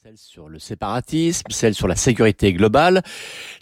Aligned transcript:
Celle 0.00 0.16
sur 0.16 0.48
le 0.48 0.58
séparatisme, 0.58 1.44
celle 1.50 1.74
sur 1.74 1.86
la 1.86 1.96
sécurité 1.96 2.54
globale. 2.54 3.02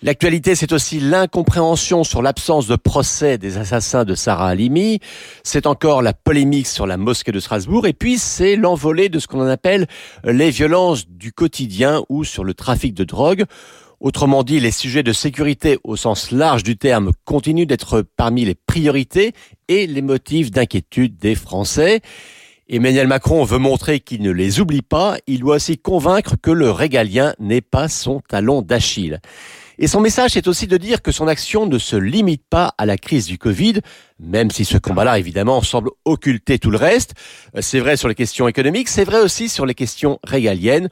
L'actualité, 0.00 0.54
c'est 0.54 0.70
aussi 0.70 1.00
l'incompréhension 1.00 2.04
sur 2.04 2.22
l'absence 2.22 2.68
de 2.68 2.76
procès 2.76 3.36
des 3.36 3.58
assassins 3.58 4.04
de 4.04 4.14
Sarah 4.14 4.50
Halimi. 4.50 5.00
C'est 5.42 5.66
encore 5.66 6.02
la 6.02 6.12
polémique 6.12 6.68
sur 6.68 6.86
la 6.86 6.96
mosquée 6.96 7.32
de 7.32 7.40
Strasbourg. 7.40 7.84
Et 7.88 7.94
puis, 7.94 8.16
c'est 8.16 8.54
l'envolée 8.54 9.08
de 9.08 9.18
ce 9.18 9.26
qu'on 9.26 9.44
appelle 9.44 9.88
les 10.22 10.50
violences 10.50 11.08
du 11.08 11.32
quotidien 11.32 12.04
ou 12.08 12.22
sur 12.22 12.44
le 12.44 12.54
trafic 12.54 12.94
de 12.94 13.02
drogue. 13.02 13.44
Autrement 13.98 14.44
dit, 14.44 14.60
les 14.60 14.70
sujets 14.70 15.02
de 15.02 15.12
sécurité 15.12 15.78
au 15.82 15.96
sens 15.96 16.30
large 16.30 16.62
du 16.62 16.76
terme 16.76 17.10
continuent 17.24 17.66
d'être 17.66 18.02
parmi 18.16 18.44
les 18.44 18.54
priorités 18.54 19.32
et 19.66 19.88
les 19.88 20.02
motifs 20.02 20.52
d'inquiétude 20.52 21.18
des 21.18 21.34
Français. 21.34 22.02
Emmanuel 22.72 23.08
Macron 23.08 23.42
veut 23.42 23.58
montrer 23.58 23.98
qu'il 23.98 24.22
ne 24.22 24.30
les 24.30 24.60
oublie 24.60 24.80
pas, 24.80 25.16
il 25.26 25.40
doit 25.40 25.56
aussi 25.56 25.76
convaincre 25.76 26.36
que 26.40 26.52
le 26.52 26.70
régalien 26.70 27.34
n'est 27.40 27.62
pas 27.62 27.88
son 27.88 28.20
talon 28.20 28.62
d'Achille. 28.62 29.18
Et 29.80 29.88
son 29.88 29.98
message 29.98 30.36
est 30.36 30.46
aussi 30.46 30.68
de 30.68 30.76
dire 30.76 31.02
que 31.02 31.10
son 31.10 31.26
action 31.26 31.66
ne 31.66 31.78
se 31.78 31.96
limite 31.96 32.44
pas 32.48 32.72
à 32.78 32.86
la 32.86 32.96
crise 32.96 33.26
du 33.26 33.38
Covid, 33.38 33.80
même 34.20 34.52
si 34.52 34.64
ce 34.64 34.78
combat-là, 34.78 35.18
évidemment, 35.18 35.60
semble 35.62 35.90
occulter 36.04 36.60
tout 36.60 36.70
le 36.70 36.76
reste. 36.76 37.14
C'est 37.58 37.80
vrai 37.80 37.96
sur 37.96 38.06
les 38.06 38.14
questions 38.14 38.46
économiques, 38.46 38.88
c'est 38.88 39.04
vrai 39.04 39.18
aussi 39.18 39.48
sur 39.48 39.66
les 39.66 39.74
questions 39.74 40.20
régaliennes. 40.22 40.90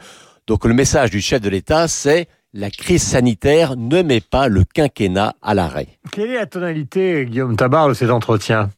Donc 0.48 0.64
le 0.64 0.74
message 0.74 1.12
du 1.12 1.20
chef 1.20 1.40
de 1.40 1.48
l'État, 1.48 1.86
c'est 1.86 2.26
la 2.54 2.70
crise 2.70 3.04
sanitaire 3.04 3.76
ne 3.76 4.02
met 4.02 4.20
pas 4.20 4.48
le 4.48 4.64
quinquennat 4.64 5.36
à 5.42 5.54
l'arrêt. 5.54 5.86
Quelle 6.10 6.30
est 6.30 6.38
la 6.38 6.46
tonalité, 6.46 7.24
Guillaume 7.24 7.54
Tabar, 7.54 7.88
de 7.88 7.94
cet 7.94 8.10
entretien? 8.10 8.70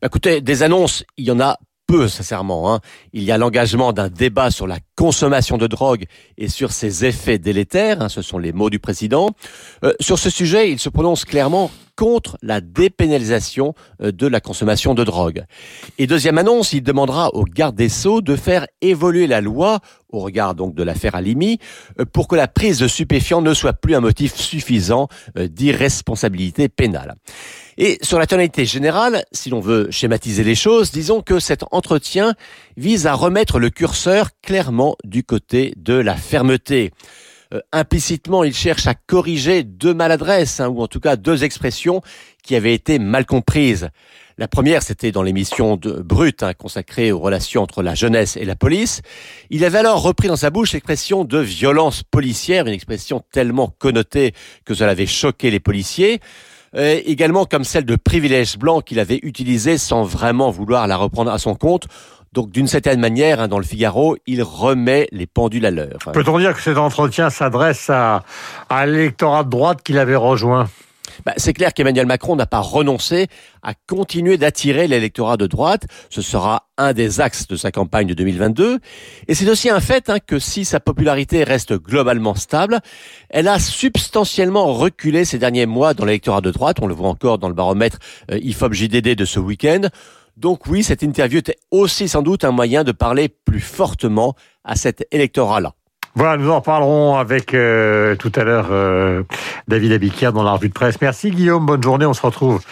Bah, 0.00 0.06
Écoutez, 0.06 0.40
des 0.40 0.62
annonces, 0.62 1.04
il 1.18 1.26
y 1.26 1.30
en 1.30 1.40
a 1.40 1.58
peu, 1.86 2.08
sincèrement. 2.08 2.72
Hein. 2.72 2.80
Il 3.12 3.22
y 3.22 3.30
a 3.30 3.38
l'engagement 3.38 3.92
d'un 3.92 4.08
débat 4.08 4.50
sur 4.50 4.66
la 4.66 4.78
consommation 4.96 5.58
de 5.58 5.66
drogue 5.66 6.06
et 6.38 6.48
sur 6.48 6.72
ses 6.72 7.04
effets 7.04 7.38
délétères, 7.38 8.02
hein, 8.02 8.08
ce 8.08 8.22
sont 8.22 8.38
les 8.38 8.52
mots 8.52 8.70
du 8.70 8.78
président. 8.78 9.30
Euh, 9.84 9.92
sur 10.00 10.18
ce 10.18 10.30
sujet, 10.30 10.70
il 10.70 10.78
se 10.78 10.88
prononce 10.88 11.24
clairement 11.24 11.70
contre 11.96 12.36
la 12.42 12.60
dépénalisation 12.60 13.74
euh, 14.02 14.10
de 14.10 14.26
la 14.26 14.40
consommation 14.40 14.94
de 14.94 15.04
drogue. 15.04 15.44
Et 15.98 16.06
deuxième 16.06 16.38
annonce, 16.38 16.72
il 16.72 16.82
demandera 16.82 17.34
au 17.34 17.44
garde 17.44 17.76
des 17.76 17.88
Sceaux 17.88 18.20
de 18.20 18.36
faire 18.36 18.66
évoluer 18.80 19.26
la 19.26 19.40
loi 19.40 19.80
au 20.10 20.20
regard 20.20 20.54
donc 20.54 20.74
de 20.74 20.82
l'affaire 20.82 21.14
Alimi 21.14 21.58
euh, 22.00 22.04
pour 22.04 22.26
que 22.26 22.36
la 22.36 22.48
prise 22.48 22.78
de 22.78 22.88
stupéfiants 22.88 23.42
ne 23.42 23.54
soit 23.54 23.74
plus 23.74 23.94
un 23.94 24.00
motif 24.00 24.34
suffisant 24.34 25.08
d'irresponsabilité 25.36 26.68
pénale. 26.68 27.14
Et 27.78 27.98
sur 28.02 28.18
la 28.18 28.26
tonalité 28.26 28.64
générale, 28.64 29.24
si 29.32 29.50
l'on 29.50 29.60
veut 29.60 29.88
schématiser 29.90 30.44
les 30.44 30.54
choses, 30.54 30.92
disons 30.92 31.20
que 31.20 31.38
cet 31.38 31.62
entretien 31.72 32.34
vise 32.78 33.06
à 33.06 33.12
remettre 33.12 33.58
le 33.58 33.68
curseur 33.68 34.30
clairement 34.42 34.96
du 35.04 35.24
côté 35.24 35.74
de 35.76 35.92
la 35.92 36.16
fermeté. 36.16 36.92
Euh, 37.54 37.60
implicitement, 37.72 38.44
il 38.44 38.54
cherche 38.54 38.86
à 38.86 38.94
corriger 38.94 39.62
deux 39.62 39.94
maladresses, 39.94 40.58
hein, 40.58 40.68
ou 40.68 40.82
en 40.82 40.88
tout 40.88 41.00
cas 41.00 41.16
deux 41.16 41.44
expressions 41.44 42.00
qui 42.42 42.56
avaient 42.56 42.74
été 42.74 42.98
mal 42.98 43.26
comprises. 43.26 43.90
La 44.38 44.48
première, 44.48 44.82
c'était 44.82 45.12
dans 45.12 45.22
l'émission 45.22 45.76
de 45.76 45.92
Brut, 45.92 46.42
hein, 46.42 46.54
consacrée 46.54 47.12
aux 47.12 47.20
relations 47.20 47.62
entre 47.62 47.82
la 47.82 47.94
jeunesse 47.94 48.36
et 48.36 48.44
la 48.44 48.56
police. 48.56 49.02
Il 49.50 49.64
avait 49.64 49.78
alors 49.78 50.02
repris 50.02 50.28
dans 50.28 50.36
sa 50.36 50.50
bouche 50.50 50.72
l'expression 50.72 51.24
de 51.24 51.38
violence 51.38 52.02
policière, 52.02 52.66
une 52.66 52.74
expression 52.74 53.22
tellement 53.32 53.68
connotée 53.78 54.34
que 54.64 54.74
cela 54.74 54.90
avait 54.90 55.06
choqué 55.06 55.50
les 55.50 55.60
policiers. 55.60 56.20
Également 56.76 57.46
comme 57.46 57.64
celle 57.64 57.86
de 57.86 57.96
privilège 57.96 58.58
blanc 58.58 58.82
qu'il 58.82 59.00
avait 59.00 59.20
utilisée 59.22 59.78
sans 59.78 60.02
vraiment 60.02 60.50
vouloir 60.50 60.86
la 60.86 60.96
reprendre 60.96 61.30
à 61.30 61.38
son 61.38 61.54
compte. 61.54 61.88
Donc 62.32 62.50
d'une 62.50 62.66
certaine 62.66 63.00
manière, 63.00 63.40
hein, 63.40 63.48
dans 63.48 63.58
le 63.58 63.64
Figaro, 63.64 64.16
il 64.26 64.42
remet 64.42 65.08
les 65.10 65.26
pendules 65.26 65.64
à 65.64 65.70
l'heure. 65.70 65.98
Peut-on 66.12 66.38
dire 66.38 66.54
que 66.54 66.60
cet 66.60 66.76
entretien 66.76 67.30
s'adresse 67.30 67.88
à 67.88 68.22
l'électorat 68.84 69.42
de 69.44 69.48
droite 69.48 69.82
qu'il 69.82 69.98
avait 69.98 70.16
rejoint? 70.16 70.68
Bah, 71.24 71.32
c'est 71.36 71.52
clair 71.52 71.72
qu'Emmanuel 71.72 72.06
Macron 72.06 72.36
n'a 72.36 72.46
pas 72.46 72.60
renoncé 72.60 73.28
à 73.62 73.74
continuer 73.74 74.36
d'attirer 74.36 74.86
l'électorat 74.88 75.36
de 75.36 75.46
droite. 75.46 75.86
Ce 76.10 76.22
sera 76.22 76.68
un 76.78 76.92
des 76.92 77.20
axes 77.20 77.46
de 77.48 77.56
sa 77.56 77.72
campagne 77.72 78.06
de 78.06 78.14
2022. 78.14 78.78
Et 79.28 79.34
c'est 79.34 79.48
aussi 79.48 79.70
un 79.70 79.80
fait 79.80 80.10
hein, 80.10 80.18
que 80.24 80.38
si 80.38 80.64
sa 80.64 80.80
popularité 80.80 81.44
reste 81.44 81.74
globalement 81.74 82.34
stable, 82.34 82.80
elle 83.30 83.48
a 83.48 83.58
substantiellement 83.58 84.72
reculé 84.72 85.24
ces 85.24 85.38
derniers 85.38 85.66
mois 85.66 85.94
dans 85.94 86.04
l'électorat 86.04 86.40
de 86.40 86.50
droite. 86.50 86.78
On 86.80 86.86
le 86.86 86.94
voit 86.94 87.08
encore 87.08 87.38
dans 87.38 87.48
le 87.48 87.54
baromètre 87.54 87.98
euh, 88.30 88.38
IFOP 88.38 88.72
JDD 88.72 89.14
de 89.14 89.24
ce 89.24 89.40
week-end. 89.40 89.82
Donc 90.36 90.66
oui, 90.66 90.82
cette 90.82 91.02
interview 91.02 91.38
était 91.38 91.56
aussi 91.70 92.08
sans 92.08 92.22
doute 92.22 92.44
un 92.44 92.50
moyen 92.50 92.84
de 92.84 92.92
parler 92.92 93.28
plus 93.28 93.60
fortement 93.60 94.34
à 94.64 94.76
cet 94.76 95.06
électorat-là. 95.10 95.72
Voilà, 96.16 96.38
nous 96.38 96.50
en 96.50 96.56
reparlerons 96.56 97.16
avec 97.16 97.52
euh, 97.52 98.16
tout 98.16 98.32
à 98.36 98.44
l'heure 98.44 98.68
euh, 98.70 99.22
David 99.68 99.92
Abiquière 99.92 100.32
dans 100.32 100.42
la 100.42 100.52
revue 100.52 100.70
de 100.70 100.72
presse. 100.72 100.98
Merci 101.02 101.30
Guillaume, 101.30 101.66
bonne 101.66 101.82
journée, 101.82 102.06
on 102.06 102.14
se 102.14 102.22
retrouve 102.22 102.62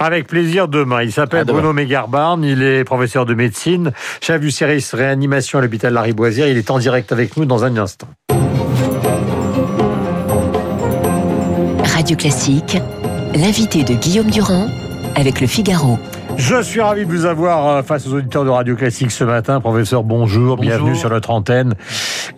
avec 0.00 0.26
plaisir 0.26 0.66
demain. 0.66 1.02
Il 1.02 1.12
s'appelle 1.12 1.44
Bruno 1.44 1.72
Mégarbarn, 1.72 2.42
il 2.42 2.60
est 2.64 2.82
professeur 2.82 3.24
de 3.24 3.34
médecine, 3.34 3.92
chef 4.20 4.40
du 4.40 4.50
service 4.50 4.94
réanimation 4.94 5.60
à 5.60 5.62
l'hôpital 5.62 5.92
Lariboisière. 5.92 6.48
Il 6.48 6.58
est 6.58 6.72
en 6.72 6.80
direct 6.80 7.12
avec 7.12 7.36
nous 7.36 7.44
dans 7.44 7.62
un 7.62 7.76
instant. 7.76 8.08
Radio 11.84 12.16
Classique, 12.16 12.78
l'invité 13.36 13.84
de 13.84 13.94
Guillaume 13.94 14.30
Durand 14.30 14.66
avec 15.14 15.40
le 15.40 15.46
Figaro. 15.46 15.98
Je 16.38 16.62
suis 16.62 16.80
ravi 16.80 17.04
de 17.04 17.10
vous 17.10 17.26
avoir 17.26 17.66
euh, 17.66 17.82
face 17.82 18.06
aux 18.06 18.14
auditeurs 18.14 18.44
de 18.44 18.50
Radio 18.50 18.76
Classique 18.76 19.10
ce 19.10 19.24
matin. 19.24 19.60
Professeur, 19.60 20.04
bonjour, 20.04 20.56
bienvenue 20.56 20.94
sur 20.94 21.10
notre 21.10 21.30
antenne. 21.30 21.74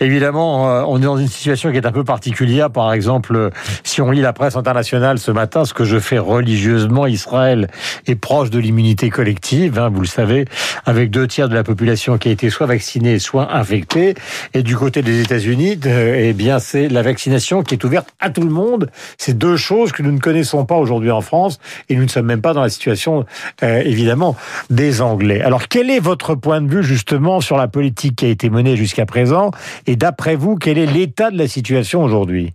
Évidemment, 0.00 0.70
euh, 0.70 0.82
on 0.86 0.98
est 0.98 1.04
dans 1.04 1.18
une 1.18 1.28
situation 1.28 1.70
qui 1.70 1.76
est 1.76 1.86
un 1.86 1.92
peu 1.92 2.04
particulière. 2.04 2.70
Par 2.70 2.92
exemple, 2.94 3.50
si 3.84 4.00
on 4.00 4.10
lit 4.10 4.22
la 4.22 4.32
presse 4.32 4.56
internationale 4.56 5.18
ce 5.18 5.30
matin, 5.30 5.66
ce 5.66 5.74
que 5.74 5.84
je 5.84 5.98
fais 5.98 6.18
religieusement, 6.18 7.06
Israël 7.06 7.68
est 8.06 8.14
proche 8.14 8.48
de 8.48 8.58
l'immunité 8.58 9.10
collective, 9.10 9.78
hein, 9.78 9.90
vous 9.90 10.00
le 10.00 10.06
savez, 10.06 10.46
avec 10.86 11.10
deux 11.10 11.26
tiers 11.26 11.50
de 11.50 11.54
la 11.54 11.64
population 11.64 12.16
qui 12.16 12.30
a 12.30 12.32
été 12.32 12.48
soit 12.48 12.66
vaccinée, 12.66 13.18
soit 13.18 13.54
infectée. 13.54 14.14
Et 14.54 14.62
du 14.62 14.74
côté 14.74 15.02
des 15.02 15.20
États-Unis, 15.20 15.78
euh, 15.84 16.16
eh 16.18 16.32
bien, 16.32 16.60
c'est 16.60 16.88
la 16.88 17.02
vaccination 17.02 17.62
qui 17.62 17.74
est 17.74 17.84
ouverte 17.84 18.08
à 18.20 18.30
tout 18.30 18.42
le 18.42 18.50
monde. 18.50 18.90
C'est 19.18 19.36
deux 19.36 19.58
choses 19.58 19.92
que 19.92 20.02
nous 20.02 20.12
ne 20.12 20.18
connaissons 20.18 20.64
pas 20.64 20.76
aujourd'hui 20.76 21.10
en 21.10 21.20
France 21.20 21.58
et 21.90 21.96
nous 21.96 22.04
ne 22.04 22.08
sommes 22.08 22.26
même 22.26 22.40
pas 22.40 22.54
dans 22.54 22.62
la 22.62 22.70
situation 22.70 23.26
évidemment 23.62 24.36
des 24.70 25.02
Anglais. 25.02 25.42
Alors 25.42 25.68
quel 25.68 25.90
est 25.90 25.98
votre 25.98 26.34
point 26.34 26.60
de 26.60 26.68
vue 26.70 26.82
justement 26.82 27.40
sur 27.40 27.56
la 27.56 27.68
politique 27.68 28.16
qui 28.16 28.26
a 28.26 28.28
été 28.28 28.48
menée 28.48 28.76
jusqu'à 28.76 29.06
présent 29.06 29.50
et 29.90 29.96
d'après 29.96 30.36
vous, 30.36 30.54
quel 30.54 30.78
est 30.78 30.86
l'état 30.86 31.32
de 31.32 31.36
la 31.36 31.48
situation 31.48 32.04
aujourd'hui? 32.04 32.52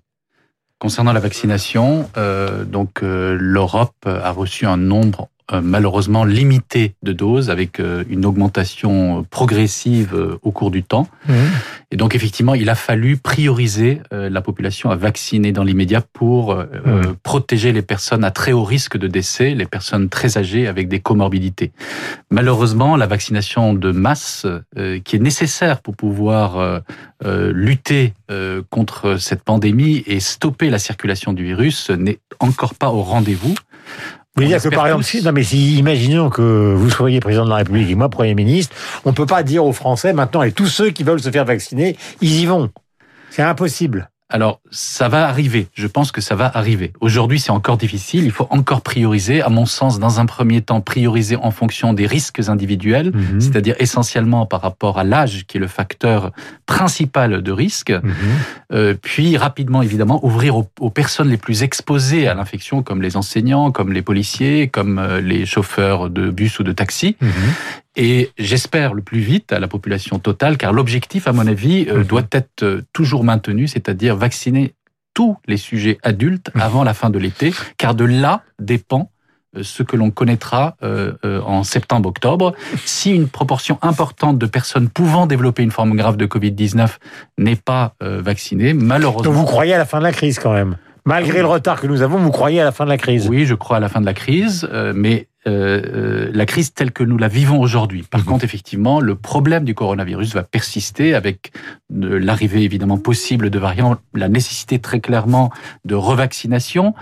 Concernant 0.80 1.12
la 1.12 1.20
vaccination, 1.20 2.10
euh, 2.16 2.64
donc 2.64 3.04
euh, 3.04 3.36
l'Europe 3.38 4.06
a 4.06 4.32
reçu 4.32 4.66
un 4.66 4.78
nombre 4.78 5.28
malheureusement 5.54 6.24
limité 6.24 6.96
de 7.04 7.14
doses 7.14 7.50
avec 7.50 7.80
euh, 7.80 8.04
une 8.10 8.26
augmentation 8.26 9.26
progressive 9.30 10.14
euh, 10.14 10.40
au 10.42 10.52
cours 10.52 10.72
du 10.72 10.84
temps. 10.84 11.08
Mmh. 11.28 11.34
Et 11.92 11.98
donc 11.98 12.16
effectivement, 12.16 12.56
il 12.56 12.70
a 12.70 12.76
fallu 12.76 13.16
prioriser 13.16 14.02
la 14.12 14.42
population 14.42 14.90
à 14.90 14.96
vacciner 14.96 15.52
dans 15.52 15.64
l'immédiat 15.64 16.02
pour 16.02 16.56
mmh. 16.56 17.16
protéger 17.24 17.72
les 17.72 17.84
personnes 17.84 18.24
à 18.24 18.32
très 18.32 18.52
haut 18.52 18.64
risque 18.64 18.98
de 18.98 19.08
décès, 19.08 19.54
les 19.54 19.66
personnes 19.66 20.10
très 20.10 20.38
âgées 20.38 20.68
avec 20.68 20.90
des 20.90 21.00
comorbidités. 21.00 21.72
Malheureusement, 22.32 22.98
la 22.98 23.08
vaccination 23.08 23.74
de 23.74 23.92
masse, 23.92 24.46
qui 25.06 25.16
est 25.16 25.20
nécessaire 25.20 25.82
pour 25.82 25.96
pouvoir 25.96 26.82
lutter 27.24 28.14
contre 28.72 29.18
cette 29.18 29.44
pandémie 29.44 30.04
et 30.08 30.20
stopper 30.20 30.70
la 30.70 30.80
circulation 30.80 31.32
du 31.32 31.46
virus, 31.46 31.92
n'est 31.92 32.20
encore 32.40 32.76
pas 32.76 32.90
au 32.90 33.04
rendez-vous. 33.04 33.56
Vous 34.36 34.44
voulez 34.44 34.48
dire 34.54 34.62
que 34.62 34.76
par 34.76 34.86
exemple, 34.88 35.06
si, 35.06 35.24
non 35.24 35.32
mais 35.32 35.44
si, 35.44 35.78
imaginons 35.78 36.30
que 36.30 36.42
vous 36.76 36.90
soyez 36.90 37.22
président 37.22 37.46
de 37.46 37.50
la 37.50 37.56
République 37.56 37.90
et 37.90 37.96
moi 37.96 38.10
Premier 38.10 38.36
ministre, 38.36 38.76
on 39.06 39.14
peut 39.14 39.26
pas 39.26 39.44
dire 39.44 39.64
aux 39.64 39.72
Français 39.72 40.12
maintenant 40.12 40.44
et 40.44 40.52
tous 40.52 40.68
ceux 40.68 40.90
qui 40.90 41.04
veulent 41.04 41.22
se 41.22 41.32
faire 41.32 41.46
vacciner, 41.46 41.96
ils 42.20 42.42
y 42.42 42.46
vont. 42.46 42.70
C'est 43.30 43.44
impossible. 43.44 44.10
Alors, 44.28 44.60
ça 44.72 45.08
va 45.08 45.28
arriver. 45.28 45.68
Je 45.76 45.86
pense 45.86 46.12
que 46.12 46.20
ça 46.20 46.34
va 46.34 46.50
arriver. 46.52 46.94
Aujourd'hui, 47.00 47.40
c'est 47.40 47.52
encore 47.52 47.78
difficile. 47.78 48.26
Il 48.26 48.32
faut 48.32 48.48
encore 48.50 48.82
prioriser. 48.82 49.44
À 49.44 49.50
mon 49.50 49.68
sens, 49.68 50.00
dans 50.00 50.20
un 50.20 50.26
premier 50.26 50.62
temps, 50.62 50.82
prioriser 50.82 51.36
en 51.36 51.52
fonction 51.52 51.94
des 51.94 52.08
risques 52.08 52.42
individuels, 52.48 53.12
mhm. 53.14 53.40
c'est-à-dire 53.40 53.76
essentiellement 53.78 54.48
par 54.48 54.62
rapport 54.62 54.98
à 54.98 55.04
l'âge, 55.04 55.46
qui 55.46 55.58
est 55.58 55.60
le 55.60 55.68
facteur 55.68 56.32
principal 56.66 57.44
de 57.44 57.52
risque. 57.52 57.92
Mhm. 57.92 58.14
Euh, 58.74 58.96
puis, 59.00 59.38
rapidement, 59.38 59.84
évidemment, 59.84 60.26
ouvrir 60.26 60.56
aux, 60.58 60.90
personnes 60.90 61.30
les 61.30 61.38
plus 61.38 61.62
exposées 61.62 62.28
à 62.28 62.34
l'infection, 62.34 62.82
comme 62.82 63.04
les 63.04 63.18
enseignants, 63.18 63.72
comme 63.72 63.94
les 63.94 64.02
policiers, 64.02 64.70
comme 64.70 64.98
euh, 64.98 65.22
les 65.22 65.46
chauffeurs 65.46 66.10
de 66.10 66.32
bus 66.32 66.58
ou 66.58 66.64
de 66.64 66.72
taxi. 66.72 67.16
Mhm 67.22 67.32
et 67.96 68.32
j'espère 68.38 68.94
le 68.94 69.02
plus 69.02 69.20
vite 69.20 69.54
à 69.54 69.60
la 69.60 69.68
population 69.68 70.20
totale, 70.20 70.58
car 70.58 70.74
l'objectif, 70.74 71.28
à 71.28 71.34
mon 71.34 71.48
avis, 71.48 71.88
euh, 71.90 72.00
mhm. 72.00 72.04
doit 72.04 72.28
être 72.32 72.64
euh, 72.64 72.82
toujours 72.94 73.24
maintenu, 73.24 73.68
c'est-à-dire 73.68 74.16
vacciner 74.16 74.74
tous 75.14 75.38
les 75.48 75.58
sujets 75.58 75.98
adultes 76.04 76.52
mhm. 76.54 76.62
avant 76.62 76.84
la 76.84 76.94
fin 76.94 77.10
de 77.10 77.20
l'été, 77.20 77.54
car 77.78 77.96
de 77.96 78.04
là 78.04 78.42
dépend 78.60 79.12
ce 79.62 79.84
que 79.84 79.96
l'on 79.96 80.12
connaîtra 80.12 80.76
en 80.84 81.64
septembre-octobre. 81.64 82.54
Si 82.84 83.12
une 83.12 83.30
proportion 83.30 83.80
importante 83.82 84.38
de 84.38 84.46
personnes 84.48 84.90
pouvant 84.90 85.28
développer 85.28 85.64
une 85.64 85.72
forme 85.72 85.96
grave 85.96 86.18
de 86.18 86.26
Covid-19 86.26 86.90
n'est 87.38 87.56
pas 87.56 87.96
vaccinée, 88.02 88.74
malheureusement... 88.74 89.24
Donc 89.24 89.34
vous 89.34 89.46
croyez 89.46 89.74
à 89.74 89.78
la 89.78 89.86
fin 89.86 90.00
de 90.00 90.04
la 90.04 90.12
crise 90.12 90.40
quand 90.40 90.52
même 90.52 90.76
Malgré 91.06 91.40
le 91.40 91.46
retard 91.46 91.80
que 91.80 91.88
nous 91.88 92.02
avons, 92.02 92.18
vous 92.18 92.32
croyez 92.32 92.60
à 92.60 92.66
la 92.66 92.74
fin 92.74 92.84
de 92.84 92.90
la 92.90 92.98
crise 92.98 93.30
Oui, 93.30 93.46
je 93.46 93.56
crois 93.56 93.78
à 93.78 93.80
la 93.80 93.88
fin 93.88 94.02
de 94.02 94.06
la 94.06 94.14
crise, 94.14 94.68
mais 94.94 95.30
euh, 95.48 95.82
euh, 95.94 96.32
la 96.34 96.48
crise 96.48 96.74
telle 96.74 96.92
que 96.92 97.04
nous 97.04 97.20
la 97.20 97.28
vivons 97.28 97.60
aujourd'hui. 97.60 98.02
Par 98.02 98.22
mhm. 98.22 98.26
contre, 98.26 98.46
effectivement, 98.46 99.00
le 99.00 99.16
problème 99.16 99.64
du 99.64 99.76
coronavirus 99.76 100.34
va 100.34 100.42
persister 100.42 101.14
avec 101.14 101.52
l'arrivée 101.92 102.64
évidemment 102.64 102.98
possible 102.98 103.52
de 103.52 103.60
variants, 103.60 103.98
la 104.16 104.28
nécessité 104.28 104.80
très 104.80 105.00
clairement 105.00 105.52
de 105.86 105.94
revaccination 105.94 106.96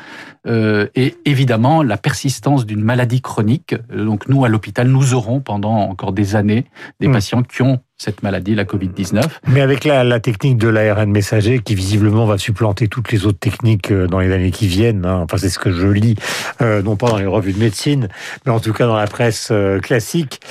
euh, 0.46 0.88
et 0.96 1.16
évidemment 1.24 1.84
la 1.84 1.96
persistance 1.96 2.66
d'une 2.66 2.82
maladie 2.82 3.22
chronique. 3.22 3.76
Donc 3.96 4.28
nous, 4.28 4.44
à 4.44 4.50
l'hôpital, 4.50 4.90
nous 4.90 5.14
aurons 5.14 5.40
pendant 5.40 5.78
encore 5.78 6.12
des 6.12 6.36
années 6.36 6.66
des 7.00 7.08
mhm. 7.08 7.14
patients 7.14 7.44
qui 7.44 7.62
ont 7.62 7.80
cette 8.04 8.22
maladie, 8.22 8.54
la 8.54 8.66
Covid-19. 8.66 9.24
Mais 9.48 9.62
avec 9.62 9.86
la, 9.86 10.04
la 10.04 10.20
technique 10.20 10.58
de 10.58 10.68
l'ARN 10.68 11.10
messager 11.10 11.60
qui 11.60 11.74
visiblement 11.74 12.26
va 12.26 12.38
supplanter 12.38 12.88
toutes 12.88 13.12
les 13.12 13.26
autres 13.26 13.40
techniques 13.40 13.92
euh, 13.92 14.08
dans 14.08 14.20
les 14.20 14.32
années 14.32 14.52
qui 14.52 14.68
viennent, 14.68 15.06
hein, 15.06 15.22
enfin 15.24 15.38
c'est 15.38 15.50
ce 15.50 15.58
que 15.58 15.72
je 15.72 15.88
lis, 15.88 16.16
euh, 16.62 16.82
non 16.82 16.98
pas 16.98 17.08
dans 17.08 17.18
les 17.18 17.26
revues 17.26 17.54
de 17.54 17.60
médecine, 17.60 18.10
mais 18.46 18.52
en 18.52 18.60
tout 18.60 18.74
cas 18.74 18.88
dans 18.88 18.98
la 18.98 19.08
presse 19.08 19.50
euh, 19.52 19.80
classique, 19.80 20.42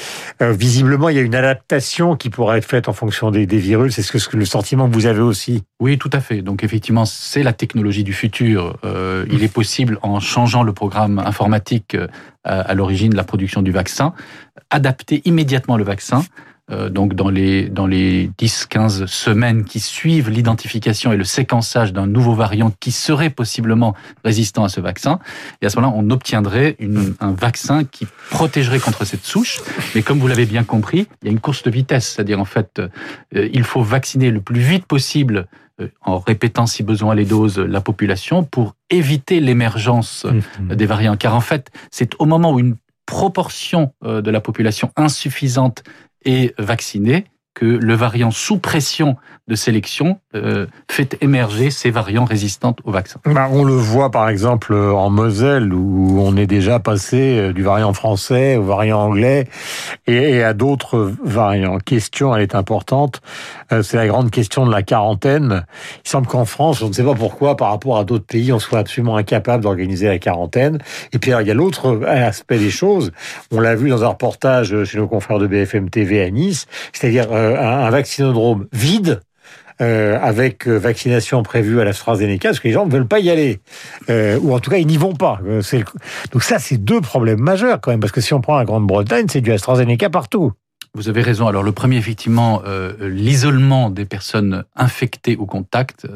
euh, 0.41 0.53
visiblement 0.53 1.11
il 1.11 1.17
y 1.17 1.19
a 1.19 1.23
une 1.23 1.35
adaptation 1.35 2.17
qui 2.17 2.31
pourrait 2.31 2.59
être 2.59 2.65
faite 2.65 2.89
en 2.89 2.95
fonction 2.95 3.31
des, 3.31 3.47
des 3.47 3.59
virus. 3.59 3.99
Est-ce 3.99 4.13
que, 4.13 4.19
ce 4.19 4.29
que 4.29 4.37
le 4.37 4.47
sentiment 4.47 4.89
que 4.89 4.95
vous 4.95 5.07
avez 5.07 5.21
aussi 5.21 5.63
Oui, 5.79 5.99
tout 5.99 6.11
à 6.13 6.21
fait. 6.21 6.41
Donc 6.41 6.65
effectivement, 6.65 7.05
c'est 7.05 7.43
la 7.43 7.53
technologie 7.53 8.05
du 8.05 8.15
futur. 8.15 8.79
Il 9.31 9.43
est 9.43 9.53
possible, 9.53 9.99
en 10.03 10.21
changeant 10.21 10.63
le 10.63 10.73
programme 10.73 11.19
informatique 11.19 11.97
à, 12.45 12.75
l'origine 12.75 13.11
de 13.11 13.17
la 13.17 13.25
production 13.25 13.63
du 13.63 13.71
vaccin, 13.71 14.15
adapter 14.71 15.23
immédiatement 15.25 15.77
le 15.77 15.85
vaccin 15.85 16.23
donc 16.71 17.15
dans 17.15 17.29
les 17.29 17.69
dans 17.69 17.87
les 17.87 18.31
10-15 18.39 19.07
semaines 19.07 19.65
qui 19.65 19.81
suivent 19.81 20.31
l'identification 20.31 21.13
et 21.13 21.17
le 21.17 21.25
séquençage 21.25 21.93
d'un 21.93 22.07
nouveau 22.07 22.35
variant 22.35 22.73
qui 22.81 22.93
serait 22.93 23.31
possiblement 23.31 23.95
résistant 24.25 24.65
à 24.65 24.69
ce 24.69 24.81
vaccin. 24.81 25.19
Et 25.61 25.67
à 25.67 25.71
ce 25.71 25.77
moment-là, 25.79 25.95
on 25.97 26.11
obtiendrait 26.11 26.77
une, 26.79 27.15
un 27.21 27.33
vaccin 27.33 27.85
qui 27.85 28.07
protégerait 28.31 28.79
contre 28.79 29.05
cette 29.05 29.25
souche. 29.25 29.61
Mais 29.95 30.03
comme 30.03 30.19
vous 30.19 30.29
l'avez 30.29 30.47
bien 30.47 30.65
compris, 30.65 31.09
il 31.23 31.27
y 31.27 31.29
a 31.29 31.33
une 31.33 31.41
course 31.41 31.63
de 31.63 31.71
vitesse, 31.71 32.09
c'est-à-dire 32.09 32.41
en 32.41 32.45
fait, 32.45 32.79
euh, 32.79 33.49
il 33.53 33.65
faut 33.65 33.83
vacciner 33.83 34.31
le 34.31 34.41
plus 34.41 34.61
vite 34.61 34.87
possible 34.87 35.49
euh, 35.81 35.89
en 36.03 36.19
répétant 36.19 36.67
si 36.67 36.83
besoin 36.83 37.15
les 37.15 37.25
doses 37.25 37.59
la 37.59 37.81
population 37.81 38.45
pour 38.45 38.75
éviter 38.91 39.41
l'émergence 39.41 40.27
mmh. 40.27 40.75
des 40.75 40.87
variants. 40.87 41.17
Car 41.17 41.35
en 41.35 41.41
fait, 41.41 41.71
c'est 41.91 42.15
au 42.19 42.27
moment 42.27 42.53
où 42.53 42.61
une 42.61 42.77
proportion 43.05 43.93
de 44.03 44.31
la 44.31 44.41
population 44.41 44.91
insuffisante 44.97 45.83
et 46.25 46.55
vaccinés 46.59 47.25
que 47.55 47.67
le 47.67 47.95
variant 47.95 48.31
sous 48.31 48.59
pression 48.59 49.17
de 49.49 49.57
sélection 49.57 50.21
euh, 50.37 50.67
fait 50.89 51.19
émerger 51.21 51.71
ces 51.71 51.91
variants 51.91 52.25
résistantes 52.25 52.79
au 52.85 52.93
vaccin. 52.93 53.21
Bah, 53.27 53.49
on 53.51 53.65
le 53.65 53.75
voit 53.75 54.11
par 54.11 54.29
exemple 54.29 54.73
en 54.73 55.11
Moselle 55.11 55.75
où 55.75 56.21
on 56.21 56.37
est 56.37 56.47
déjà 56.47 56.79
passé 56.79 57.39
euh, 57.39 57.53
du 57.53 57.63
variant 57.63 57.93
français 57.93 58.57
au 58.57 58.63
variant 58.63 59.01
anglais 59.01 59.49
et, 60.07 60.43
à 60.43 60.55
d'autres 60.55 61.13
variants. 61.25 61.79
Question, 61.79 62.35
elle 62.35 62.43
est 62.43 62.55
importante, 62.55 63.21
euh, 63.73 63.83
c'est 63.83 63.97
la 63.97 64.07
grande 64.07 64.31
question 64.31 64.65
de 64.65 64.71
la 64.71 64.83
quarantaine. 64.83 65.67
Il 66.05 66.09
semble 66.09 66.29
qu'en 66.29 66.45
France, 66.45 66.81
on 66.81 66.89
ne 66.89 66.93
sait 66.93 67.05
pas 67.05 67.15
pourquoi, 67.15 67.57
par 67.57 67.71
rapport 67.71 67.99
à 67.99 68.05
d'autres 68.05 68.27
pays, 68.27 68.53
on 68.53 68.61
soit 68.61 68.79
absolument 68.79 69.17
incapable 69.17 69.65
d'organiser 69.65 70.07
la 70.07 70.19
quarantaine. 70.19 70.79
Et 71.13 71.19
puis 71.19 71.33
il 71.33 71.47
y 71.47 71.51
a 71.51 71.55
l'autre 71.55 72.01
aspect 72.07 72.59
des 72.59 72.71
choses. 72.71 73.11
On 73.51 73.59
l'a 73.59 73.75
vu 73.75 73.91
dans 73.91 74.05
un 74.05 74.09
reportage 74.09 74.85
chez 74.85 74.99
nos 74.99 75.09
confrères 75.09 75.39
de 75.41 75.49
BFM 75.49 75.91
TV 75.91 76.23
à 76.23 76.31
Nice, 76.31 76.67
c'est-à-dire 76.93 77.29
un 77.43 77.91
vaccinodrome 77.91 78.67
vide 78.73 79.21
euh, 79.83 80.19
avec 80.21 80.69
euh, 80.69 80.77
vaccination 80.77 81.43
prévue 81.43 81.81
à 81.81 81.85
l'AstraZeneca, 81.85 82.51
parce 82.51 82.61
que 82.61 82.69
les 82.69 82.75
gens 82.75 82.87
ne 82.87 82.93
veulent 82.93 83.09
pas 83.09 83.19
y 83.19 83.31
aller, 83.31 83.61
euh, 84.11 84.39
ou 84.41 84.55
en 84.55 84.61
tout 84.61 84.71
cas 84.71 84.77
ils 84.77 84.87
n'y 84.87 84.99
vont 84.99 85.15
pas. 85.15 85.41
Donc 86.31 86.43
ça, 86.43 86.59
c'est 86.59 86.77
deux 86.77 87.01
problèmes 87.01 87.41
majeurs 87.41 87.81
quand 87.81 87.91
même, 87.91 87.99
parce 87.99 88.13
que 88.13 88.21
si 88.21 88.33
on 88.33 88.41
prend 88.41 88.57
la 88.57 88.65
Grande-Bretagne, 88.65 89.27
c'est 89.29 89.41
du 89.41 89.51
AstraZeneca 89.51 90.09
partout. 90.11 90.53
Vous 90.95 91.09
avez 91.09 91.23
raison. 91.23 91.49
Alors 91.49 91.63
le 91.63 91.73
premier, 91.73 91.97
effectivement, 91.97 92.63
l'isolement 93.01 93.89
des 93.89 94.05
personnes 94.05 94.65
infectées 94.77 95.37
au 95.37 95.47
contact, 95.47 96.07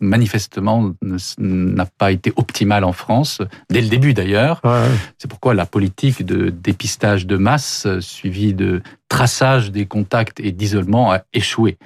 manifestement, 0.00 0.92
n'a 1.38 1.86
pas 1.86 2.12
été 2.12 2.32
optimal 2.36 2.84
en 2.84 2.92
France, 2.92 3.40
dès 3.70 3.80
le 3.80 3.88
début 3.88 4.14
d'ailleurs. 4.14 4.62
C'est 5.18 5.28
pourquoi 5.28 5.54
la 5.54 5.66
politique 5.66 6.24
de 6.24 6.50
dépistage 6.50 7.26
de 7.26 7.36
masse, 7.36 7.86
suivie 8.00 8.54
de 8.54 8.82
traçage 9.08 9.72
des 9.72 9.86
contacts 9.86 10.40
et 10.40 10.52
d'isolement, 10.52 11.12
a 11.12 11.22
échoué. 11.32 11.76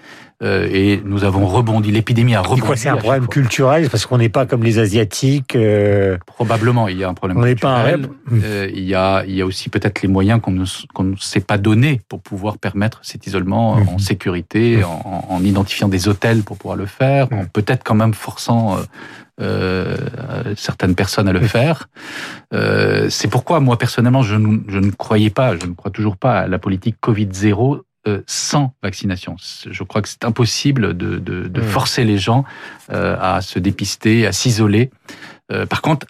Euh, 0.42 0.68
et 0.70 1.00
nous 1.04 1.24
avons 1.24 1.46
rebondi. 1.46 1.90
L'épidémie 1.90 2.34
a 2.34 2.42
rebondi. 2.42 2.72
C'est 2.76 2.88
un 2.88 2.96
problème 2.96 3.28
culturel? 3.28 3.88
Parce 3.88 4.04
qu'on 4.04 4.18
n'est 4.18 4.28
pas 4.28 4.46
comme 4.46 4.62
les 4.62 4.78
asiatiques. 4.78 5.56
Euh, 5.56 6.18
Probablement, 6.26 6.86
il 6.88 6.98
y 6.98 7.04
a 7.04 7.08
un 7.08 7.14
problème. 7.14 7.38
On 7.38 7.44
n'est 7.44 7.54
pas 7.54 7.84
un 7.84 8.02
euh, 8.32 8.68
il 8.72 8.84
y 8.84 8.94
a, 8.94 9.24
il 9.26 9.34
y 9.34 9.40
a 9.40 9.46
aussi 9.46 9.70
peut-être 9.70 10.02
les 10.02 10.08
moyens 10.08 10.40
qu'on 10.42 10.52
ne, 10.52 11.16
s'est 11.16 11.40
pas 11.40 11.56
donné 11.56 12.00
pour 12.08 12.20
pouvoir 12.20 12.58
permettre 12.58 12.98
cet 13.02 13.26
isolement 13.26 13.72
en 13.72 13.92
mhm. 13.92 13.98
sécurité, 13.98 14.78
mhm. 14.78 14.84
en, 14.84 15.26
en, 15.30 15.44
identifiant 15.44 15.88
des 15.88 16.08
hôtels 16.08 16.42
pour 16.42 16.58
pouvoir 16.58 16.76
le 16.76 16.86
faire, 16.86 17.28
en 17.32 17.46
peut-être 17.46 17.73
quand 17.82 17.94
même 17.94 18.14
forçant. 18.14 18.78
Euh, 19.40 19.96
certaines 20.54 20.94
personnes 20.94 21.26
à 21.26 21.32
le 21.32 21.40
faire. 21.40 21.88
Euh, 22.52 23.10
c'est 23.10 23.26
pourquoi 23.26 23.58
moi 23.58 23.76
personnellement 23.76 24.22
je, 24.22 24.36
je 24.68 24.78
ne 24.78 24.92
croyais 24.92 25.30
pas, 25.30 25.56
je 25.56 25.66
ne 25.66 25.74
crois 25.74 25.90
toujours 25.90 26.16
pas 26.16 26.38
à 26.38 26.46
la 26.46 26.60
politique 26.60 26.98
Covid 27.00 27.30
0 27.32 27.82
euh, 28.06 28.20
sans 28.26 28.74
vaccination. 28.82 29.36
Je 29.38 29.82
crois 29.82 30.02
que 30.02 30.10
c'est 30.10 30.26
impossible 30.26 30.94
de, 30.94 31.16
de, 31.16 31.48
de, 31.48 31.60
forcer 31.62 32.04
les 32.04 32.18
gens 32.18 32.44
euh, 32.92 33.16
à 33.18 33.40
se 33.40 33.58
dépister, 33.58 34.26
à 34.26 34.32
s'isoler. 34.32 34.90
Euh, 35.50 35.64
par 35.64 35.80
contre, 35.80 36.06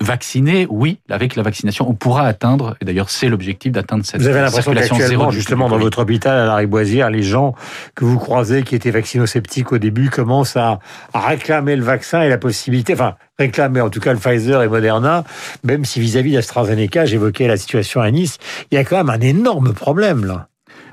vacciner, 0.00 0.66
oui, 0.68 0.98
avec 1.08 1.36
la 1.36 1.42
vaccination, 1.42 1.88
on 1.88 1.94
pourra 1.94 2.26
atteindre, 2.26 2.76
et 2.80 2.84
d'ailleurs 2.84 3.10
c'est 3.10 3.28
l'objectif 3.28 3.72
d'atteindre 3.72 4.04
cette 4.04 4.20
Vous 4.20 4.28
avez 4.28 4.40
l'impression 4.40 4.72
qu'actuellement, 4.72 5.30
justement, 5.30 5.68
dans 5.68 5.78
votre 5.78 6.00
hôpital 6.00 6.38
à 6.38 6.44
la 6.44 6.56
Riboisière, 6.56 7.10
les 7.10 7.22
gens 7.22 7.54
que 7.94 8.04
vous 8.04 8.18
croisez 8.18 8.62
qui 8.62 8.74
étaient 8.74 8.90
vaccinosceptiques 8.90 9.72
au 9.72 9.78
début 9.78 10.10
commencent 10.10 10.56
à, 10.56 10.80
à 11.12 11.20
réclamer 11.20 11.76
le 11.76 11.82
vaccin 11.84 12.22
et 12.22 12.28
la 12.28 12.38
possibilité, 12.38 12.94
enfin, 12.94 13.16
réclamer 13.38 13.80
en 13.80 13.90
tout 13.90 14.00
cas 14.00 14.12
le 14.12 14.18
Pfizer 14.18 14.62
et 14.62 14.68
Moderna, 14.68 15.24
même 15.64 15.84
si 15.84 16.00
vis-à-vis 16.00 16.32
d'AstraZeneca, 16.32 17.06
j'évoquais 17.06 17.46
la 17.48 17.56
situation 17.56 18.00
à 18.00 18.10
Nice, 18.10 18.38
il 18.70 18.74
y 18.74 18.78
a 18.78 18.84
quand 18.84 18.96
même 18.96 19.10
un 19.10 19.20
énorme 19.20 19.72
problème 19.72 20.24
là. 20.24 20.48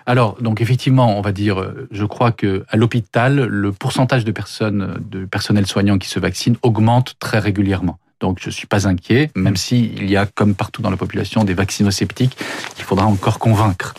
Alors, 0.06 0.36
donc 0.42 0.60
effectivement, 0.60 1.18
on 1.18 1.22
va 1.22 1.32
dire, 1.32 1.62
euh, 1.62 1.88
je 1.92 2.04
crois 2.04 2.32
que 2.32 2.66
à 2.68 2.76
l'hôpital, 2.76 3.46
le 3.46 3.72
pourcentage 3.72 4.26
de 4.26 4.32
personnes, 4.32 4.98
de 5.10 5.26
personnel 5.26 5.66
soignant 5.66 5.98
qui 5.98 6.10
se 6.10 6.20
vaccinent 6.20 6.58
augmente 6.62 7.16
très 7.20 7.40
régulièrement. 7.40 8.00
Donc 8.24 8.38
je 8.40 8.50
suis 8.50 8.68
pas 8.68 8.88
inquiet, 8.88 9.30
même 9.36 9.58
s'il 9.58 10.10
y 10.10 10.16
a, 10.16 10.26
comme 10.26 10.56
partout 10.56 10.82
dans 10.82 10.90
la 10.90 10.96
population, 10.96 11.44
des 11.44 11.54
vaccinosceptiques 11.54 12.38
qu'il 12.74 12.86
faudra 12.86 13.06
encore 13.06 13.38
convaincre. 13.38 13.96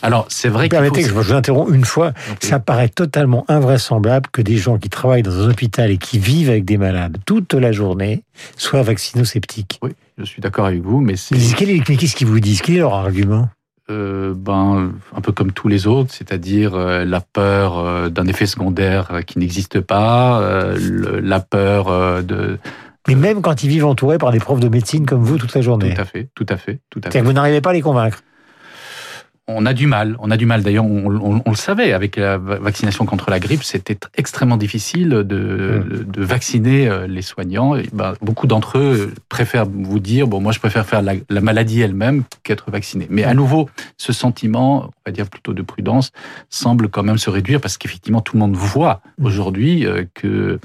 Alors, 0.00 0.24
c'est 0.30 0.48
vrai 0.48 0.70
que. 0.70 0.74
Permettez 0.74 1.02
que 1.02 1.08
je 1.08 1.12
vous 1.12 1.34
interromps 1.34 1.70
une 1.74 1.84
fois. 1.84 2.14
Ça 2.40 2.60
paraît 2.60 2.88
totalement 2.88 3.44
invraisemblable 3.46 4.30
que 4.32 4.40
des 4.40 4.56
gens 4.56 4.78
qui 4.78 4.88
travaillent 4.88 5.22
dans 5.22 5.38
un 5.38 5.50
hôpital 5.50 5.90
et 5.90 5.98
qui 5.98 6.18
vivent 6.18 6.48
avec 6.48 6.64
des 6.64 6.78
malades 6.78 7.18
toute 7.26 7.52
la 7.52 7.70
journée 7.70 8.24
soient 8.56 8.82
vaccinosceptiques. 8.82 9.78
Oui, 9.82 9.90
je 10.16 10.24
suis 10.24 10.40
d'accord 10.40 10.64
avec 10.64 10.80
vous, 10.80 11.02
mais 11.02 11.16
c'est. 11.16 11.36
Qu'est-ce 11.36 12.16
qu'ils 12.16 12.26
vous 12.26 12.40
disent? 12.40 12.62
Quel 12.62 12.76
est 12.76 12.78
leur 12.78 12.94
argument? 12.94 13.50
Euh, 13.90 14.34
ben, 14.36 14.92
un 15.16 15.20
peu 15.22 15.32
comme 15.32 15.52
tous 15.52 15.68
les 15.68 15.86
autres, 15.86 16.12
c'est-à-dire 16.12 16.74
euh, 16.74 17.06
la 17.06 17.22
peur 17.22 17.78
euh, 17.78 18.10
d'un 18.10 18.26
effet 18.26 18.44
secondaire 18.44 19.20
qui 19.26 19.38
n'existe 19.38 19.80
pas, 19.80 20.42
la 20.76 21.40
peur 21.40 22.22
de... 22.22 22.58
Mais 23.08 23.14
même 23.14 23.40
quand 23.40 23.62
ils 23.64 23.68
vivent 23.68 23.86
entourés 23.86 24.18
par 24.18 24.30
des 24.30 24.38
profs 24.38 24.60
de 24.60 24.68
médecine 24.68 25.06
comme 25.06 25.22
vous 25.22 25.38
toute 25.38 25.54
la 25.54 25.62
journée. 25.62 25.94
Tout 25.94 26.00
à 26.00 26.04
fait, 26.04 26.28
tout 26.34 26.46
à 26.48 26.56
fait, 26.56 26.80
tout 26.90 27.00
à 27.02 27.10
fait. 27.10 27.22
Vous 27.22 27.32
n'arrivez 27.32 27.60
pas 27.60 27.70
à 27.70 27.72
les 27.72 27.80
convaincre 27.80 28.22
on 29.48 29.64
a 29.64 29.72
du 29.72 29.86
mal, 29.86 30.16
on 30.20 30.30
a 30.30 30.36
du 30.36 30.44
mal. 30.44 30.62
D'ailleurs, 30.62 30.84
on, 30.84 31.08
le 31.08 31.56
savait 31.56 31.92
avec 31.92 32.16
la 32.16 32.36
vaccination 32.36 33.06
contre 33.06 33.30
la 33.30 33.40
grippe, 33.40 33.64
c'était 33.64 33.98
extrêmement 34.16 34.58
difficile 34.58 35.08
de, 35.08 35.24
de, 35.24 36.22
vacciner 36.22 36.86
euh, 36.86 37.06
les 37.06 37.22
soignants. 37.22 37.74
ben, 37.92 38.14
beaucoup 38.20 38.46
d'entre 38.46 38.78
eux 38.78 39.14
préfèrent 39.30 39.64
vous 39.64 39.98
dire 39.98 40.26
bon, 40.28 40.40
moi, 40.40 40.52
je 40.52 40.58
préfère 40.58 40.86
faire 40.86 41.02
la, 41.02 41.40
maladie 41.40 41.80
elle-même 41.80 42.24
qu'être 42.42 42.70
vacciné. 42.70 43.06
Mais 43.10 43.24
à 43.24 43.32
nouveau, 43.32 43.70
ce 43.96 44.12
sentiment, 44.12 44.84
on 44.84 44.90
va 45.06 45.12
dire 45.12 45.26
plutôt 45.26 45.54
de 45.54 45.62
prudence, 45.62 46.12
semble 46.50 46.88
quand 46.90 47.02
même 47.02 47.18
se 47.18 47.30
réduire 47.30 47.60
parce 47.60 47.78
qu'effectivement, 47.78 48.20
tout 48.20 48.36
le 48.36 48.40
monde 48.40 48.54
voit 48.54 49.00
aujourd'hui 49.22 49.86
euh, 49.86 50.04
que 50.12 50.58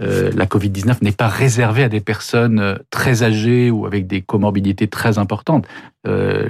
euh, 0.00 0.30
la 0.34 0.46
Covid 0.46 0.70
19 0.70 1.02
n'est 1.02 1.10
pas 1.10 1.28
réservée 1.28 1.82
à 1.82 1.88
des 1.88 2.00
personnes 2.00 2.78
très 2.90 3.24
âgées 3.24 3.70
ou 3.72 3.84
avec 3.84 4.06
des 4.06 4.20
comorbidités 4.22 4.86
très 4.86 5.18
importantes. 5.18 5.66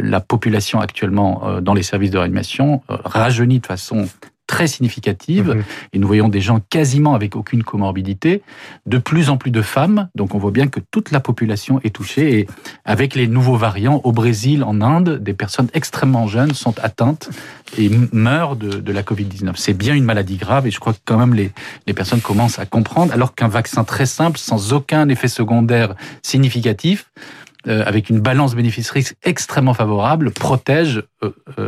La 0.00 0.21
population 0.21 0.81
actuellement 0.81 1.61
dans 1.61 1.75
les 1.75 1.83
services 1.83 2.11
de 2.11 2.19
réanimation 2.19 2.83
euh, 2.91 2.97
rajeunit 3.05 3.61
de 3.61 3.67
façon 3.67 4.09
très 4.47 4.67
significative. 4.67 5.49
Mhm. 5.49 5.65
Et 5.93 5.99
nous 5.99 6.07
voyons 6.07 6.31
des 6.31 6.41
gens 6.41 6.61
quasiment 6.71 7.15
avec 7.15 7.37
aucune 7.37 7.62
comorbidité. 7.62 8.43
De 8.87 8.97
plus 8.97 9.29
en 9.29 9.37
plus 9.37 9.50
de 9.50 9.61
femmes. 9.61 10.09
Donc 10.15 10.35
on 10.35 10.38
voit 10.38 10.53
bien 10.53 10.69
que 10.69 10.81
toute 10.91 11.11
la 11.11 11.21
population 11.21 11.81
est 11.85 11.95
touchée. 11.95 12.38
Et 12.38 12.47
avec 12.87 13.15
les 13.15 13.27
nouveaux 13.27 13.57
variants, 13.57 14.00
au 14.05 14.12
Brésil, 14.12 14.65
en 14.65 14.81
Inde, 14.81 15.23
des 15.23 15.35
personnes 15.35 15.69
extrêmement 15.75 16.27
jeunes 16.27 16.55
sont 16.55 16.79
atteintes 16.79 17.29
et 17.77 17.91
meurent 18.12 18.57
de, 18.57 18.71
de 18.81 18.93
la 18.93 19.03
Covid-19. 19.03 19.53
C'est 19.57 19.75
bien 19.75 19.95
une 19.95 20.05
maladie 20.05 20.38
grave 20.38 20.67
et 20.67 20.71
je 20.71 20.81
crois 20.81 20.95
que 20.95 21.00
quand 21.05 21.19
même 21.19 21.35
les, 21.35 21.53
les 21.87 21.93
personnes 21.93 22.23
commencent 22.23 22.59
à 22.59 22.65
comprendre, 22.65 23.12
alors 23.12 23.35
qu'un 23.35 23.49
vaccin 23.49 23.85
très 23.85 24.07
simple, 24.07 24.38
sans 24.38 24.73
aucun 24.73 25.11
effet 25.11 25.29
secondaire 25.29 25.95
significatif, 26.23 27.11
euh, 27.17 27.48
avec 27.67 28.09
une 28.09 28.21
balance 28.21 28.55
bénéfice-risque 28.55 29.17
extrêmement 29.25 29.75
favorable, 29.75 30.31
protège 30.31 30.99
euh, 30.99 31.03
euh, 31.18 31.18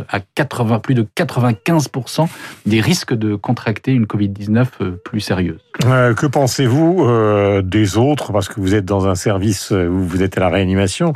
à 0.09 0.19
80, 0.19 0.79
plus 0.79 0.95
de 0.95 1.05
95% 1.17 2.27
des 2.65 2.81
risques 2.81 3.13
de 3.13 3.35
contracter 3.35 3.91
une 3.91 4.05
Covid-19 4.05 4.65
plus 5.03 5.19
sérieuse. 5.19 5.59
Euh, 5.85 6.13
que 6.13 6.25
pensez-vous 6.25 7.03
euh, 7.03 7.61
des 7.61 7.97
autres? 7.97 8.31
Parce 8.31 8.47
que 8.47 8.59
vous 8.59 8.75
êtes 8.75 8.85
dans 8.85 9.07
un 9.07 9.15
service 9.15 9.71
où 9.71 10.03
vous 10.03 10.23
êtes 10.23 10.37
à 10.37 10.41
la 10.41 10.49
réanimation, 10.49 11.13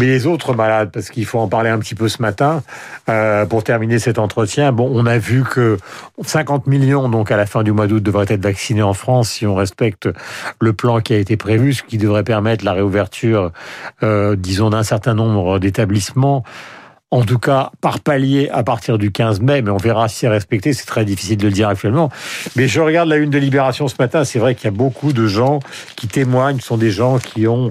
mais 0.00 0.06
les 0.06 0.26
autres 0.26 0.54
malades, 0.54 0.90
parce 0.92 1.10
qu'il 1.10 1.24
faut 1.24 1.38
en 1.38 1.48
parler 1.48 1.70
un 1.70 1.78
petit 1.78 1.94
peu 1.94 2.08
ce 2.08 2.22
matin 2.22 2.62
euh, 3.08 3.46
pour 3.46 3.64
terminer 3.64 3.98
cet 3.98 4.18
entretien. 4.18 4.72
Bon, 4.72 4.90
on 4.92 5.06
a 5.06 5.18
vu 5.18 5.42
que 5.42 5.76
50 6.22 6.66
millions, 6.66 7.08
donc 7.08 7.30
à 7.30 7.36
la 7.36 7.46
fin 7.46 7.62
du 7.62 7.72
mois 7.72 7.86
d'août, 7.86 8.02
devraient 8.02 8.26
être 8.28 8.42
vaccinés 8.42 8.82
en 8.82 8.94
France 8.94 9.30
si 9.30 9.46
on 9.46 9.54
respecte 9.54 10.08
le 10.60 10.72
plan 10.72 11.00
qui 11.00 11.14
a 11.14 11.18
été 11.18 11.36
prévu, 11.36 11.72
ce 11.72 11.82
qui 11.82 11.98
devrait 11.98 12.24
permettre 12.24 12.64
la 12.64 12.72
réouverture, 12.72 13.52
euh, 14.02 14.36
disons, 14.36 14.70
d'un 14.70 14.82
certain 14.82 15.14
nombre 15.14 15.58
d'établissements 15.58 16.44
en 17.12 17.22
tout 17.22 17.38
cas 17.38 17.70
par 17.80 18.00
palier 18.00 18.48
à 18.50 18.64
partir 18.64 18.98
du 18.98 19.12
15 19.12 19.40
mai, 19.40 19.62
mais 19.62 19.70
on 19.70 19.76
verra 19.76 20.08
si 20.08 20.20
c'est 20.20 20.28
respecté, 20.28 20.72
c'est 20.72 20.86
très 20.86 21.04
difficile 21.04 21.36
de 21.36 21.46
le 21.46 21.52
dire 21.52 21.68
actuellement. 21.68 22.08
Mais 22.56 22.66
je 22.66 22.80
regarde 22.80 23.08
la 23.08 23.16
une 23.16 23.30
de 23.30 23.38
Libération 23.38 23.86
ce 23.86 23.94
matin, 23.98 24.24
c'est 24.24 24.38
vrai 24.38 24.54
qu'il 24.54 24.64
y 24.64 24.68
a 24.68 24.76
beaucoup 24.76 25.12
de 25.12 25.26
gens 25.26 25.60
qui 25.94 26.08
témoignent, 26.08 26.58
ce 26.58 26.66
sont 26.66 26.78
des 26.78 26.90
gens 26.90 27.18
qui 27.18 27.46
ont 27.46 27.70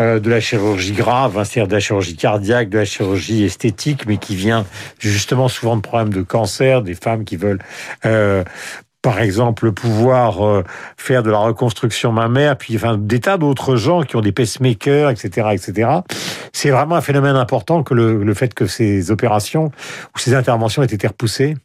euh, 0.00 0.18
de 0.18 0.28
la 0.28 0.40
chirurgie 0.40 0.92
grave, 0.92 1.38
hein, 1.38 1.44
c'est-à-dire 1.44 1.68
de 1.68 1.74
la 1.74 1.80
chirurgie 1.80 2.16
cardiaque, 2.16 2.68
de 2.68 2.78
la 2.78 2.84
chirurgie 2.84 3.44
esthétique, 3.44 4.06
mais 4.06 4.16
qui 4.16 4.34
vient 4.34 4.66
justement 4.98 5.46
souvent 5.46 5.76
de 5.76 5.82
problèmes 5.82 6.12
de 6.12 6.22
cancer, 6.22 6.82
des 6.82 6.96
femmes 6.96 7.24
qui 7.24 7.36
veulent 7.36 7.62
euh, 8.04 8.42
par 9.02 9.20
exemple, 9.20 9.72
pouvoir 9.72 10.46
euh, 10.46 10.64
faire 10.96 11.22
de 11.22 11.30
la 11.30 11.38
reconstruction 11.38 12.12
mammaire, 12.12 12.56
puis 12.56 12.76
enfin 12.76 12.98
des 12.98 13.20
tas 13.20 13.38
d'autres 13.38 13.76
gens 13.76 14.02
qui 14.02 14.16
ont 14.16 14.20
des 14.20 14.32
pacemakers, 14.32 15.10
etc., 15.10 15.48
etc. 15.52 15.90
C'est 16.52 16.70
vraiment 16.70 16.96
un 16.96 17.00
phénomène 17.00 17.36
important 17.36 17.82
que 17.82 17.94
le, 17.94 18.22
le, 18.22 18.34
fait 18.34 18.52
que 18.52 18.66
ces 18.66 19.10
opérations 19.10 19.66
ou 20.14 20.18
ces 20.18 20.34
interventions 20.34 20.82
aient 20.82 20.86
été 20.86 21.06
repoussées. 21.06 21.56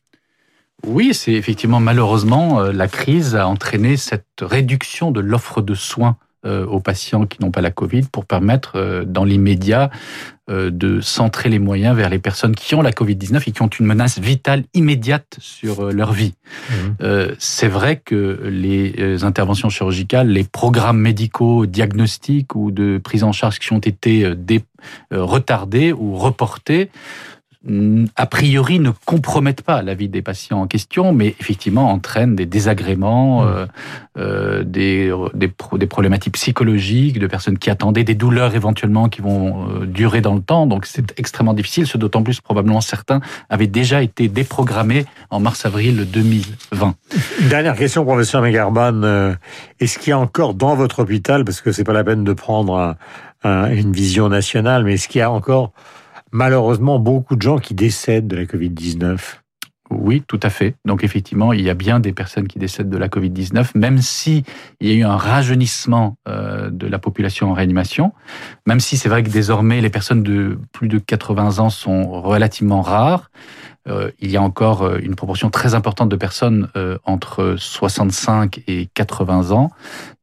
Oui, 0.86 1.14
c'est 1.14 1.34
effectivement 1.34 1.80
malheureusement 1.80 2.62
euh, 2.62 2.72
la 2.72 2.88
crise 2.88 3.36
a 3.36 3.48
entraîné 3.48 3.98
cette 3.98 4.26
réduction 4.42 5.12
de 5.12 5.20
l'offre 5.20 5.62
de 5.62 5.74
soins 5.74 6.18
aux 6.46 6.80
patients 6.80 7.26
qui 7.26 7.42
n'ont 7.42 7.52
pas 7.52 7.62
la 7.62 7.72
Covid 7.72 8.04
pour 8.12 8.26
permettre 8.26 8.74
euh, 8.76 9.04
dans 9.06 9.24
l'immédiat 9.24 9.90
euh, 10.50 10.70
de 10.70 11.02
centrer 11.02 11.50
les 11.50 11.60
moyens 11.60 11.96
vers 11.96 12.10
les 12.10 12.20
personnes 12.20 12.56
qui 12.56 12.76
ont 12.76 12.82
la 12.82 12.92
Covid-19 12.92 13.44
et 13.48 13.52
qui 13.52 13.62
ont 13.62 13.68
une 13.68 13.86
menace 13.86 14.20
vitale 14.20 14.64
immédiate 14.74 15.38
sur 15.40 15.92
leur 15.92 16.14
vie. 16.14 16.34
Mmh. 16.70 17.06
C'est 17.40 17.68
vrai 17.68 17.98
que 17.98 18.40
les 18.46 19.24
interventions 19.24 19.70
chirurgicales, 19.70 20.28
les 20.28 20.44
programmes 20.44 21.00
médicaux, 21.00 21.66
diagnostiques 21.66 22.56
ou 22.56 22.72
de 22.72 23.00
prise 23.04 23.24
en 23.24 23.32
charge 23.32 23.58
qui 23.58 23.74
ont 23.74 23.80
été 23.80 24.32
retardés 25.12 25.94
ou 25.94 26.16
reportés 26.16 26.90
a 28.16 28.26
priori 28.28 28.80
ne 28.80 28.92
compromettent 29.06 29.64
pas 29.64 29.82
la 29.82 29.96
vie 29.96 30.08
des 30.08 30.22
patients 30.22 30.62
en 30.62 30.68
question, 30.68 31.14
mais 31.14 31.36
effectivement 31.40 31.92
entraînent 31.92 32.36
des 32.36 32.46
désagréments, 32.46 33.44
mmh. 33.44 33.48
euh, 33.48 33.66
euh, 34.18 34.64
des, 34.64 35.12
des, 35.34 35.52
des, 35.74 35.88
problématiques 35.88 36.34
psychologiques, 36.34 37.18
de 37.18 37.26
personnes 37.26 37.58
qui 37.58 37.72
attendaient 37.72 38.04
des 38.04 38.14
douleurs 38.14 38.54
éventuellement 38.54 39.10
qui 39.10 39.22
vont 39.22 39.68
euh, 39.68 39.86
durer 39.88 40.22
dans 40.22 40.36
le 40.36 40.42
temps. 40.42 40.68
Donc 40.68 40.86
c'est 40.86 41.18
extrêmement 41.18 41.56
difficile, 41.56 41.88
ce 41.88 41.98
d'autant 41.98 42.22
plus 42.22 42.40
probablement 42.40 42.82
certains 42.82 43.20
avaient 43.50 43.68
déjà 43.68 44.04
été 44.04 44.28
déprogrammés 44.28 45.06
en 45.32 45.40
mars-avril 45.40 46.08
2020. 46.12 46.96
Une 47.42 47.50
dernière 47.50 47.76
question, 47.76 48.06
professeur 48.06 48.44
Megarban. 48.44 49.36
Est-ce 49.80 49.98
qu'il 49.98 50.12
y 50.12 50.14
a 50.14 50.20
encore 50.20 50.54
dans 50.54 50.76
votre 50.76 51.00
hôpital, 51.00 51.44
parce 51.46 51.62
que 51.62 51.72
c'est 51.72 51.84
pas 51.84 51.94
la 51.94 52.04
peine 52.04 52.24
de 52.24 52.34
prendre 52.34 52.78
un, 52.78 52.96
un, 53.44 53.72
une 53.72 53.92
vision 53.92 54.30
nationale, 54.30 54.84
mais 54.84 54.94
est-ce 54.96 55.08
qu'il 55.08 55.20
y 55.20 55.24
a 55.24 55.32
encore 55.32 55.72
malheureusement 56.36 57.00
beaucoup 57.00 57.38
de 57.38 57.42
gens 57.42 57.60
qui 57.60 57.74
décèdent 57.74 58.28
de 58.28 58.36
la 58.36 58.44
Covid-19. 58.44 59.18
Oui, 59.92 60.24
tout 60.28 60.40
à 60.44 60.50
fait. 60.50 60.76
Donc 60.84 61.04
effectivement, 61.04 61.54
il 61.54 61.62
y 61.62 61.70
a 61.70 61.76
bien 61.76 62.00
des 62.00 62.12
personnes 62.12 62.48
qui 62.48 62.60
décèdent 62.60 62.90
de 62.90 62.98
la 62.98 63.08
Covid-19, 63.08 63.70
même 63.76 64.02
si 64.02 64.44
il 64.82 64.90
y 64.90 64.92
a 64.92 64.96
eu 64.96 65.04
un 65.04 65.16
rajeunissement 65.16 66.18
euh, 66.28 66.70
de 66.72 66.88
la 66.88 67.00
population 67.00 67.52
en 67.52 67.54
réanimation, 67.54 68.12
même 68.66 68.80
si 68.80 68.98
c'est 68.98 69.10
vrai 69.10 69.24
que 69.24 69.30
désormais 69.30 69.80
les 69.82 69.90
personnes 69.90 70.24
de 70.24 70.60
plus 70.74 70.88
de 70.88 70.98
80 70.98 71.60
ans 71.60 71.70
sont 71.70 72.22
relativement 72.22 72.82
rares. 72.82 73.30
Euh, 73.88 74.10
il 74.20 74.32
y 74.32 74.38
a 74.38 74.42
encore 74.42 74.82
euh, 74.82 75.00
une 75.02 75.16
proportion 75.16 75.50
très 75.50 75.76
importante 75.76 76.10
de 76.10 76.16
personnes 76.16 76.70
euh, 76.76 76.98
entre 77.04 77.56
65 77.58 78.62
et 78.68 78.88
80 78.94 79.52
ans. 79.52 79.70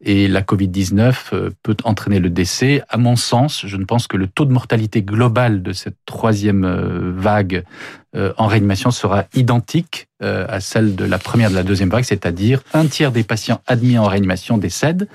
Et 0.00 0.26
la 0.26 0.42
Covid-19 0.42 1.14
euh, 1.32 1.50
peut 1.62 1.76
entraîner 1.84 2.18
le 2.18 2.28
décès. 2.28 2.82
À 2.88 2.96
mon 2.96 3.14
sens, 3.14 3.64
je 3.64 3.76
ne 3.76 3.84
pense 3.84 4.08
que 4.08 4.16
le 4.16 4.26
taux 4.26 4.44
de 4.44 4.52
mortalité 4.52 5.02
global 5.02 5.62
de 5.62 5.72
cette 5.72 5.96
troisième 6.06 6.66
vague 7.16 7.64
en 8.36 8.46
réanimation 8.46 8.90
sera 8.90 9.24
identique 9.32 10.08
à 10.20 10.60
celle 10.60 10.96
de 10.96 11.04
la 11.04 11.18
première 11.18 11.50
de 11.50 11.54
la 11.54 11.62
deuxième 11.62 11.88
vague, 11.88 12.04
c'est-à-dire 12.04 12.62
un 12.74 12.86
tiers 12.86 13.10
des 13.10 13.22
patients 13.22 13.62
admis 13.66 13.96
en 13.96 14.04
réanimation 14.04 14.58
décèdent. 14.58 15.08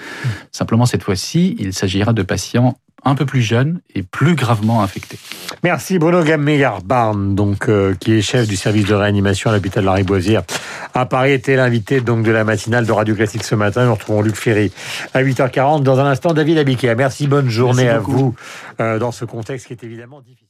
Simplement, 0.52 0.88
cette 0.88 1.04
fois-ci, 1.04 1.56
il 1.60 1.74
s'agira 1.74 2.14
de 2.14 2.24
patients 2.24 2.76
un 3.04 3.16
peu 3.16 3.26
plus 3.26 3.42
jeunes 3.42 3.80
et 3.96 4.04
plus 4.04 4.36
gravement 4.36 4.82
infectés. 4.82 5.18
Merci 5.64 6.00
Bruno 6.00 6.24
Gammeyard-Barn, 6.24 7.36
donc 7.36 7.70
euh, 7.70 7.94
qui 7.96 8.14
est 8.14 8.22
chef 8.22 8.48
du 8.48 8.56
service 8.56 8.86
de 8.86 8.94
réanimation 8.94 9.50
à 9.50 9.54
l'hôpital 9.54 9.84
de 9.84 9.88
la 9.88 9.94
Riboisière 9.94 10.44
à 10.94 11.06
Paris, 11.06 11.32
était 11.32 11.56
l'invité 11.56 12.02
donc 12.02 12.24
de 12.24 12.32
la 12.32 12.44
matinale 12.44 12.86
de 12.86 12.92
Radio 12.92 13.16
Classique 13.16 13.44
ce 13.44 13.56
matin. 13.56 13.86
Nous 13.86 13.94
retrouvons 13.94 14.22
Luc 14.22 14.36
Ferry 14.36 14.72
à 15.14 15.24
8h40. 15.24 15.84
Dans 15.84 16.00
un 16.00 16.06
instant, 16.06 16.34
David 16.34 16.58
Abiquier. 16.58 16.96
Merci, 16.96 17.28
bonne 17.28 17.50
journée 17.50 17.84
Merci 17.84 17.96
à 17.96 18.00
vous 18.00 18.36
euh, 18.80 19.00
dans 19.00 19.12
ce 19.12 19.26
contexte 19.26 19.68
qui 19.68 19.74
est 19.74 19.84
évidemment 19.84 20.22
difficile. 20.22 20.47